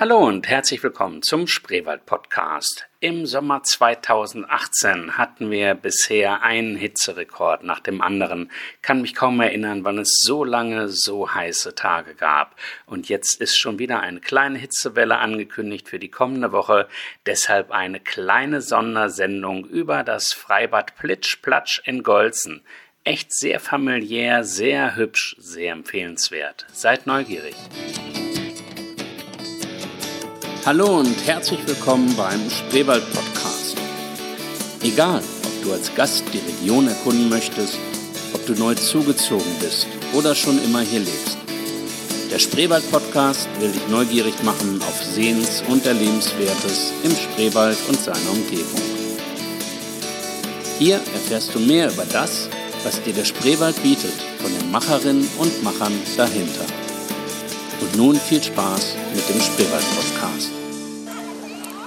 Hallo 0.00 0.16
und 0.26 0.48
herzlich 0.48 0.82
willkommen 0.82 1.20
zum 1.20 1.46
Spreewald 1.46 2.06
Podcast. 2.06 2.86
Im 3.00 3.26
Sommer 3.26 3.62
2018 3.62 5.18
hatten 5.18 5.50
wir 5.50 5.74
bisher 5.74 6.42
einen 6.42 6.74
Hitzerekord 6.74 7.64
nach 7.64 7.80
dem 7.80 8.00
anderen. 8.00 8.50
Kann 8.80 9.02
mich 9.02 9.14
kaum 9.14 9.38
erinnern, 9.42 9.84
wann 9.84 9.98
es 9.98 10.22
so 10.22 10.42
lange 10.42 10.88
so 10.88 11.34
heiße 11.34 11.74
Tage 11.74 12.14
gab. 12.14 12.56
Und 12.86 13.10
jetzt 13.10 13.42
ist 13.42 13.58
schon 13.58 13.78
wieder 13.78 14.00
eine 14.00 14.20
kleine 14.20 14.58
Hitzewelle 14.58 15.18
angekündigt 15.18 15.86
für 15.86 15.98
die 15.98 16.10
kommende 16.10 16.50
Woche. 16.50 16.88
Deshalb 17.26 17.70
eine 17.70 18.00
kleine 18.00 18.62
Sondersendung 18.62 19.66
über 19.66 20.02
das 20.02 20.32
Freibad 20.32 20.96
Plitsch 20.96 21.42
Platsch 21.42 21.82
in 21.84 22.02
Golzen. 22.02 22.62
Echt 23.04 23.34
sehr 23.34 23.60
familiär, 23.60 24.44
sehr 24.44 24.96
hübsch, 24.96 25.36
sehr 25.38 25.72
empfehlenswert. 25.72 26.64
Seid 26.72 27.06
neugierig. 27.06 27.54
Hallo 30.66 30.98
und 30.98 31.16
herzlich 31.26 31.66
willkommen 31.66 32.14
beim 32.16 32.50
Spreewald 32.50 33.02
Podcast. 33.14 33.78
Egal, 34.82 35.22
ob 35.42 35.62
du 35.64 35.72
als 35.72 35.94
Gast 35.94 36.22
die 36.34 36.38
Region 36.38 36.86
erkunden 36.86 37.30
möchtest, 37.30 37.78
ob 38.34 38.44
du 38.44 38.52
neu 38.52 38.74
zugezogen 38.74 39.56
bist 39.58 39.86
oder 40.12 40.34
schon 40.34 40.62
immer 40.62 40.82
hier 40.82 41.00
lebst. 41.00 41.38
Der 42.30 42.38
Spreewald 42.38 42.88
Podcast 42.90 43.48
will 43.58 43.72
dich 43.72 43.88
neugierig 43.88 44.34
machen 44.42 44.82
auf 44.82 45.02
Sehens- 45.02 45.62
und 45.66 45.86
Erlebenswertes 45.86 46.92
im 47.04 47.12
Spreewald 47.12 47.78
und 47.88 47.98
seiner 47.98 48.30
Umgebung. 48.30 48.82
Hier 50.78 50.96
erfährst 50.96 51.54
du 51.54 51.58
mehr 51.58 51.90
über 51.90 52.04
das, 52.04 52.50
was 52.84 53.02
dir 53.02 53.14
der 53.14 53.24
Spreewald 53.24 53.82
bietet, 53.82 54.12
von 54.42 54.52
den 54.52 54.70
Macherinnen 54.70 55.26
und 55.38 55.62
Machern 55.62 55.98
dahinter. 56.18 56.66
Und 57.80 57.96
nun 57.96 58.16
viel 58.16 58.42
Spaß 58.42 58.94
mit 59.14 59.28
dem 59.28 59.40
Spreewald-Podcast. 59.40 60.50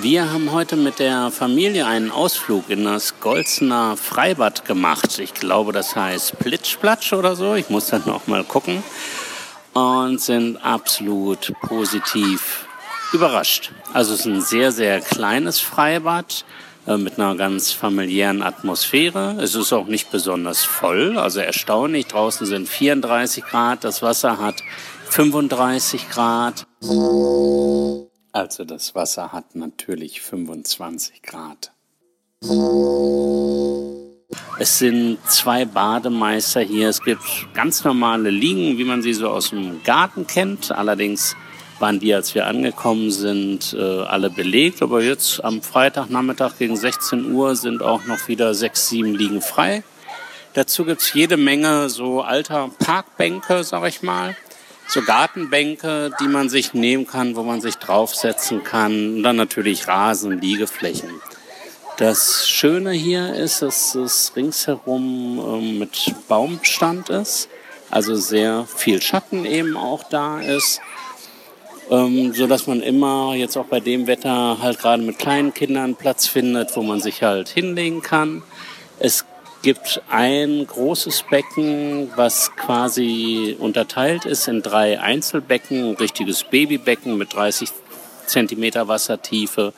Wir 0.00 0.32
haben 0.32 0.52
heute 0.52 0.76
mit 0.76 0.98
der 0.98 1.30
Familie 1.30 1.86
einen 1.86 2.10
Ausflug 2.10 2.68
in 2.70 2.84
das 2.84 3.20
Golzener 3.20 3.96
Freibad 3.96 4.64
gemacht. 4.64 5.18
Ich 5.18 5.34
glaube, 5.34 5.72
das 5.72 5.96
heißt 5.96 6.38
Plitschplatsch 6.38 7.12
oder 7.12 7.36
so. 7.36 7.54
Ich 7.54 7.70
muss 7.70 7.86
dann 7.86 8.02
noch 8.06 8.26
mal 8.26 8.44
gucken. 8.44 8.82
Und 9.74 10.20
sind 10.20 10.56
absolut 10.58 11.52
positiv 11.62 12.66
überrascht. 13.12 13.72
Also 13.92 14.14
es 14.14 14.20
ist 14.20 14.26
ein 14.26 14.40
sehr, 14.40 14.72
sehr 14.72 15.00
kleines 15.00 15.60
Freibad 15.60 16.44
äh, 16.86 16.96
mit 16.96 17.18
einer 17.18 17.34
ganz 17.36 17.72
familiären 17.72 18.42
Atmosphäre. 18.42 19.36
Es 19.40 19.54
ist 19.54 19.72
auch 19.72 19.86
nicht 19.86 20.10
besonders 20.10 20.64
voll, 20.64 21.18
also 21.18 21.40
erstaunlich. 21.40 22.06
Draußen 22.06 22.46
sind 22.46 22.68
34 22.68 23.44
Grad, 23.44 23.84
das 23.84 24.02
Wasser 24.02 24.38
hat 24.38 24.56
35 25.16 26.10
Grad. 26.10 26.66
Also 28.32 28.64
das 28.66 28.94
Wasser 28.94 29.32
hat 29.32 29.56
natürlich 29.56 30.20
25 30.20 31.22
Grad. 31.22 31.72
Es 34.58 34.78
sind 34.78 35.16
zwei 35.26 35.64
Bademeister 35.64 36.60
hier. 36.60 36.90
Es 36.90 37.02
gibt 37.02 37.22
ganz 37.54 37.82
normale 37.82 38.28
Liegen, 38.28 38.76
wie 38.76 38.84
man 38.84 39.00
sie 39.00 39.14
so 39.14 39.30
aus 39.30 39.48
dem 39.48 39.82
Garten 39.84 40.26
kennt. 40.26 40.70
Allerdings 40.70 41.34
waren 41.78 41.98
die, 41.98 42.12
als 42.12 42.34
wir 42.34 42.46
angekommen 42.46 43.10
sind, 43.10 43.72
äh, 43.72 44.02
alle 44.02 44.28
belegt. 44.28 44.82
Aber 44.82 45.00
jetzt 45.00 45.42
am 45.42 45.62
Freitagnachmittag 45.62 46.58
gegen 46.58 46.76
16 46.76 47.32
Uhr 47.32 47.56
sind 47.56 47.82
auch 47.82 48.04
noch 48.04 48.28
wieder 48.28 48.52
sechs, 48.52 48.90
sieben 48.90 49.14
Liegen 49.14 49.40
frei. 49.40 49.82
Dazu 50.52 50.84
gibt's 50.84 51.14
jede 51.14 51.38
Menge 51.38 51.88
so 51.88 52.20
alter 52.20 52.70
Parkbänke, 52.78 53.64
sag 53.64 53.88
ich 53.88 54.02
mal 54.02 54.36
so 54.88 55.02
Gartenbänke, 55.02 56.10
die 56.20 56.28
man 56.28 56.48
sich 56.48 56.74
nehmen 56.74 57.06
kann, 57.06 57.36
wo 57.36 57.42
man 57.42 57.60
sich 57.60 57.76
draufsetzen 57.76 58.62
kann. 58.62 59.16
Und 59.16 59.22
dann 59.22 59.36
natürlich 59.36 59.88
Rasen, 59.88 60.40
Liegeflächen. 60.40 61.10
Das 61.98 62.46
Schöne 62.48 62.92
hier 62.92 63.34
ist, 63.34 63.62
dass 63.62 63.94
es 63.94 64.32
ringsherum 64.36 65.38
ähm, 65.38 65.78
mit 65.78 66.14
Baumbestand 66.28 67.08
ist, 67.08 67.48
also 67.90 68.14
sehr 68.16 68.66
viel 68.66 69.00
Schatten 69.00 69.46
eben 69.46 69.78
auch 69.78 70.02
da 70.02 70.40
ist, 70.40 70.82
ähm, 71.90 72.34
so 72.34 72.46
dass 72.46 72.66
man 72.66 72.82
immer 72.82 73.34
jetzt 73.34 73.56
auch 73.56 73.64
bei 73.64 73.80
dem 73.80 74.06
Wetter 74.06 74.58
halt 74.60 74.78
gerade 74.78 75.02
mit 75.02 75.18
kleinen 75.18 75.54
Kindern 75.54 75.94
Platz 75.94 76.26
findet, 76.26 76.76
wo 76.76 76.82
man 76.82 77.00
sich 77.00 77.22
halt 77.22 77.48
hinlegen 77.48 78.02
kann. 78.02 78.42
Es 78.98 79.24
gibt 79.66 80.00
ein 80.08 80.64
großes 80.64 81.24
Becken, 81.28 82.12
was 82.14 82.54
quasi 82.54 83.56
unterteilt 83.58 84.24
ist 84.24 84.46
in 84.46 84.62
drei 84.62 85.00
Einzelbecken, 85.00 85.90
ein 85.90 85.96
richtiges 85.96 86.44
Babybecken 86.44 87.18
mit 87.18 87.34
30 87.34 87.70
Zentimeter 88.26 88.86
Wassertiefe. 88.86 89.72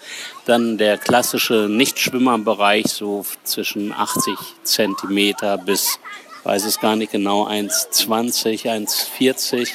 Dann 0.45 0.77
der 0.77 0.99
klassische 0.99 1.69
Nichtschwimmerbereich, 1.71 2.85
so 2.89 3.25
zwischen 3.45 3.95
80 3.95 4.35
Zentimeter 4.63 5.57
bis, 5.57 5.99
weiß 6.45 6.67
es 6.67 6.81
gar 6.81 6.95
nicht 6.95 7.13
genau, 7.13 7.49
1,20, 7.49 8.67
1,40. 8.67 9.71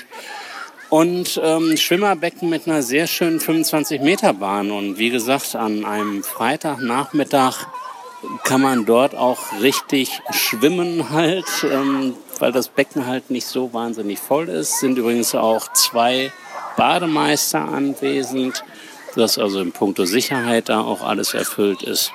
Und 0.92 1.42
ähm, 1.44 1.76
Schwimmerbecken 1.76 2.52
mit 2.52 2.68
einer 2.68 2.84
sehr 2.84 3.08
schönen 3.08 3.40
25 3.40 4.00
Meter 4.02 4.34
Bahn. 4.34 4.70
Und 4.70 5.00
wie 5.00 5.10
gesagt, 5.10 5.56
an 5.56 5.86
einem 5.86 6.24
Freitagnachmittag 6.24 7.66
kann 8.44 8.62
man 8.62 8.86
dort 8.86 9.16
auch 9.16 9.40
richtig 9.62 10.22
schwimmen 10.32 11.10
halt, 11.10 11.46
ähm, 11.64 12.16
weil 12.40 12.52
das 12.52 12.68
Becken 12.68 13.08
halt 13.08 13.30
nicht 13.30 13.46
so 13.46 13.74
wahnsinnig 13.74 14.20
voll 14.20 14.50
ist. 14.50 14.80
Sind 14.80 14.98
übrigens 14.98 15.36
auch 15.36 15.72
zwei 15.74 16.32
Bademeister 16.78 17.60
anwesend, 17.60 18.64
dass 19.16 19.38
also 19.38 19.62
in 19.62 19.72
puncto 19.72 20.06
Sicherheit 20.06 20.70
da 20.70 20.82
auch 20.82 21.02
alles 21.02 21.34
erfüllt 21.34 21.84
ist. 21.84 22.12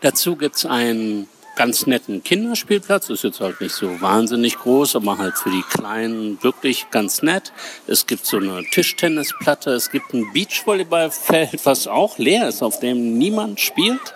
Dazu 0.00 0.36
gibt's 0.36 0.66
einen 0.66 1.28
ganz 1.54 1.86
netten 1.86 2.22
Kinderspielplatz. 2.22 3.10
Ist 3.10 3.24
jetzt 3.24 3.40
halt 3.40 3.60
nicht 3.60 3.74
so 3.74 4.00
wahnsinnig 4.00 4.58
groß, 4.58 4.96
aber 4.96 5.18
halt 5.18 5.36
für 5.36 5.50
die 5.50 5.62
Kleinen 5.62 6.42
wirklich 6.42 6.90
ganz 6.90 7.22
nett. 7.22 7.52
Es 7.86 8.06
gibt 8.06 8.26
so 8.26 8.38
eine 8.38 8.64
Tischtennisplatte. 8.64 9.70
Es 9.70 9.90
gibt 9.90 10.12
ein 10.14 10.32
Beachvolleyballfeld, 10.32 11.64
was 11.64 11.86
auch 11.86 12.18
leer 12.18 12.48
ist, 12.48 12.62
auf 12.62 12.80
dem 12.80 13.18
niemand 13.18 13.60
spielt. 13.60 14.14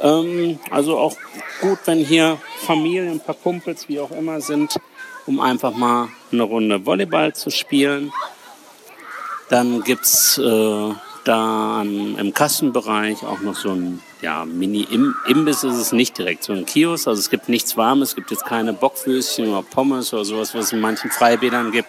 Ähm, 0.00 0.58
also 0.70 0.98
auch 0.98 1.16
gut, 1.60 1.78
wenn 1.86 1.98
hier 1.98 2.38
Familien, 2.66 3.12
ein 3.12 3.20
paar 3.20 3.34
Kumpels, 3.34 3.88
wie 3.88 4.00
auch 4.00 4.10
immer 4.10 4.40
sind, 4.40 4.78
um 5.26 5.40
einfach 5.40 5.74
mal 5.74 6.08
eine 6.32 6.42
Runde 6.42 6.84
Volleyball 6.86 7.34
zu 7.34 7.50
spielen. 7.50 8.12
Dann 9.48 9.82
gibt's 9.82 10.38
äh, 10.38 10.92
da 11.24 11.82
im 11.82 12.32
Kassenbereich 12.32 13.22
auch 13.24 13.40
noch 13.40 13.54
so 13.54 13.70
ein 13.70 14.02
ja, 14.20 14.44
Mini-Imbiss 14.44 15.64
ist 15.64 15.76
es 15.76 15.92
nicht 15.92 16.18
direkt, 16.18 16.44
so 16.44 16.52
ein 16.52 16.66
Kiosk. 16.66 17.06
Also 17.06 17.20
es 17.20 17.30
gibt 17.30 17.48
nichts 17.48 17.76
Warmes, 17.76 18.10
es 18.10 18.14
gibt 18.14 18.30
jetzt 18.30 18.44
keine 18.44 18.72
Bockwürstchen 18.72 19.48
oder 19.48 19.62
Pommes 19.62 20.12
oder 20.12 20.24
sowas, 20.24 20.54
was 20.54 20.66
es 20.66 20.72
in 20.72 20.80
manchen 20.80 21.10
Freibädern 21.10 21.70
gibt. 21.70 21.88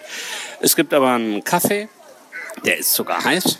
Es 0.62 0.75
gibt 0.75 0.94
aber 0.94 1.12
einen 1.12 1.44
Kaffee, 1.44 1.90
der 2.66 2.78
ist 2.78 2.94
sogar 2.94 3.24
heiß 3.24 3.58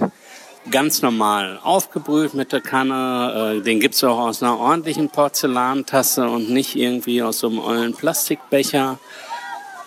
ganz 0.72 1.02
normal 1.02 1.59
aufgebrüht 1.63 2.34
mit 2.34 2.52
der 2.52 2.62
Kanne. 2.62 3.57
Äh, 3.57 3.62
den 3.62 3.80
gibt's 3.80 4.03
auch 4.03 4.19
aus 4.19 4.44
einer 4.44 4.57
ordentlichen 4.57 5.09
Porzellantasse 5.09 6.30
und 6.30 6.50
nicht 6.50 6.75
irgendwie 6.75 7.22
aus 7.22 7.40
so 7.40 7.47
einem 7.47 7.59
ollen 7.59 7.94
Plastikbecher. 7.94 9.00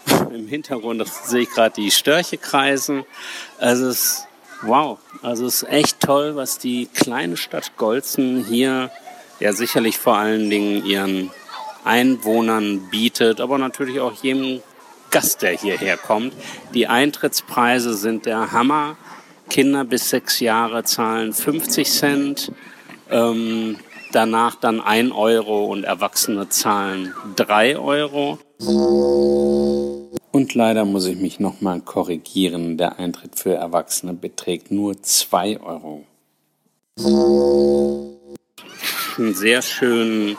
Im 0.35 0.49
Hintergrund 0.49 1.07
sehe 1.25 1.43
ich 1.43 1.51
gerade 1.51 1.75
die 1.77 1.91
Störche 1.91 2.39
kreisen. 2.39 3.05
Also 3.59 3.87
es 3.87 3.97
ist 3.97 4.29
wow, 4.63 4.99
also 5.23 5.47
es 5.47 5.63
ist 5.63 5.69
echt 5.69 6.01
toll, 6.01 6.37
was 6.37 6.59
die 6.59 6.87
kleine 6.87 7.37
Stadt 7.37 7.77
Golzen 7.77 8.45
hier 8.45 8.91
ja 9.41 9.53
sicherlich 9.53 9.99
vor 9.99 10.17
allen 10.17 10.51
Dingen 10.51 10.87
ihren 10.87 11.31
Einwohnern 11.85 12.89
bietet, 12.91 13.41
aber 13.41 13.59
natürlich 13.59 14.01
auch 14.01 14.23
jedem 14.23 14.63
Gast, 15.11 15.43
der 15.43 15.53
hierher 15.53 15.97
kommt. 15.97 16.33
Die 16.75 16.87
Eintrittspreise 16.87 17.95
sind 17.95 18.25
der 18.25 18.53
Hammer. 18.53 18.97
Kinder 19.53 19.85
bis 19.85 20.09
sechs 20.09 20.41
Jahre 20.41 20.83
zahlen 20.83 21.35
50 21.35 21.91
Cent, 21.91 22.53
ähm, 23.11 23.77
danach 24.11 24.55
dann 24.55 24.81
ein 24.81 25.13
Euro 25.13 25.67
und 25.67 25.85
Erwachsene 25.85 26.49
zahlen 26.49 27.13
drei 27.37 27.77
Euro. 27.77 28.39
Und 30.31 30.55
leider 30.55 30.87
muss 30.87 31.05
ich 31.05 31.19
mich 31.19 31.39
nochmal 31.39 31.83
korrigieren. 31.83 32.79
Der 32.79 32.99
Eintritt 32.99 33.39
für 33.39 33.53
Erwachsene 33.53 34.15
beträgt 34.15 34.71
nur 34.71 35.03
zwei 35.03 35.61
Euro. 35.61 36.07
Einen 39.19 39.35
sehr 39.35 39.61
schönen 39.61 40.39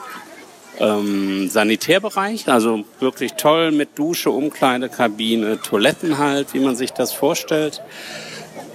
ähm, 0.80 1.50
Sanitärbereich, 1.50 2.48
also 2.48 2.84
wirklich 3.00 3.34
toll 3.34 3.72
mit 3.72 3.90
Dusche, 4.00 4.32
Umkleidekabine, 4.32 5.62
Toiletten 5.62 6.18
halt, 6.18 6.56
wie 6.56 6.60
man 6.60 6.76
sich 6.76 6.90
das 6.90 7.14
vorstellt. 7.14 7.84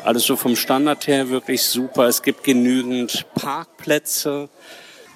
Alles 0.08 0.24
so 0.24 0.36
vom 0.36 0.56
Standard 0.56 1.06
her 1.06 1.28
wirklich 1.28 1.62
super. 1.62 2.06
Es 2.06 2.22
gibt 2.22 2.42
genügend 2.42 3.26
Parkplätze. 3.34 4.48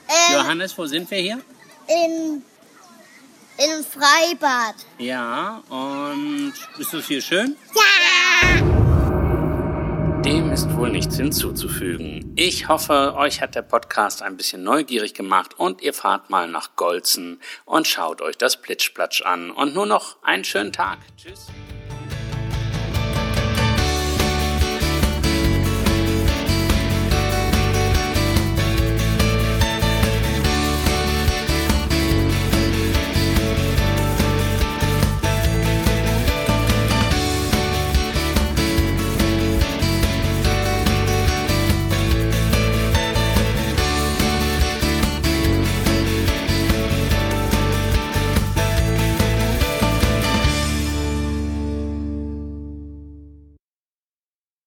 Ähm, 0.07 0.35
Johannes, 0.35 0.77
wo 0.77 0.85
sind 0.85 1.11
wir 1.11 1.17
hier? 1.17 1.41
In, 1.89 2.43
in 3.57 3.83
Freibad. 3.83 4.75
Ja, 4.99 5.63
und 5.71 6.53
ist 6.79 6.93
das 6.93 7.07
hier 7.07 7.23
schön? 7.23 7.57
Ja! 7.75 8.61
Dem 10.27 10.53
ist 10.53 10.71
wohl 10.77 10.91
nichts 10.91 11.17
hinzuzufügen. 11.17 12.35
Ich 12.37 12.69
hoffe, 12.69 13.15
euch 13.17 13.41
hat 13.41 13.55
der 13.55 13.63
Podcast 13.63 14.21
ein 14.21 14.37
bisschen 14.37 14.63
neugierig 14.63 15.15
gemacht 15.15 15.59
und 15.59 15.81
ihr 15.81 15.95
fahrt 15.95 16.29
mal 16.29 16.49
nach 16.49 16.77
Golzen 16.77 17.41
und 17.65 17.87
schaut 17.87 18.21
euch 18.21 18.37
das 18.37 18.61
Plitschplatsch 18.61 19.23
an. 19.23 19.53
Und 19.53 19.75
nur 19.75 19.87
noch 19.87 20.23
einen 20.23 20.45
schönen 20.45 20.75
Tag. 20.75 20.99
Tschüss. 21.17 21.47